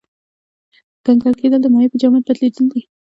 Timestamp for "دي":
2.71-2.81